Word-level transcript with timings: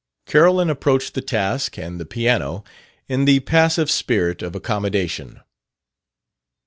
Carolyn 0.25 0.71
approached 0.71 1.13
the 1.13 1.21
task 1.21 1.77
and 1.77 1.99
the 1.99 2.07
piano 2.07 2.63
in 3.07 3.25
the 3.25 3.39
passive 3.41 3.91
spirit 3.91 4.41
of 4.41 4.55
accommodation. 4.55 5.41